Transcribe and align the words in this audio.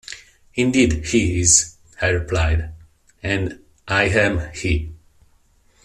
'Indeed 0.55 1.05
he 1.09 1.39
is,' 1.39 1.75
I 2.01 2.07
replied, 2.07 2.71
'and 3.21 3.59
I 3.87 4.05
am 4.05 4.51
he. 4.51 4.93